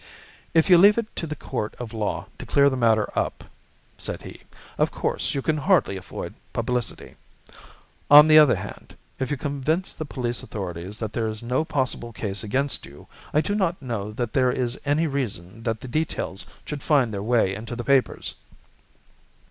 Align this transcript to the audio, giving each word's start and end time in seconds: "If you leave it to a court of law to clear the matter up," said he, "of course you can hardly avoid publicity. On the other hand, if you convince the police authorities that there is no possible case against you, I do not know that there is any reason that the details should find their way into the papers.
"If 0.55 0.67
you 0.67 0.79
leave 0.79 0.97
it 0.97 1.15
to 1.17 1.27
a 1.29 1.35
court 1.35 1.75
of 1.75 1.93
law 1.93 2.25
to 2.39 2.45
clear 2.47 2.71
the 2.71 2.75
matter 2.75 3.11
up," 3.15 3.43
said 3.99 4.23
he, 4.23 4.41
"of 4.79 4.89
course 4.89 5.35
you 5.35 5.43
can 5.43 5.57
hardly 5.57 5.95
avoid 5.95 6.33
publicity. 6.53 7.13
On 8.09 8.27
the 8.27 8.39
other 8.39 8.55
hand, 8.55 8.97
if 9.19 9.29
you 9.29 9.37
convince 9.37 9.93
the 9.93 10.05
police 10.05 10.41
authorities 10.41 10.97
that 10.97 11.13
there 11.13 11.27
is 11.27 11.43
no 11.43 11.63
possible 11.63 12.11
case 12.13 12.43
against 12.43 12.83
you, 12.87 13.05
I 13.31 13.41
do 13.41 13.53
not 13.53 13.79
know 13.79 14.11
that 14.13 14.33
there 14.33 14.49
is 14.51 14.81
any 14.85 15.05
reason 15.05 15.61
that 15.61 15.81
the 15.81 15.87
details 15.87 16.47
should 16.65 16.81
find 16.81 17.13
their 17.13 17.21
way 17.21 17.53
into 17.53 17.75
the 17.75 17.83
papers. 17.83 18.33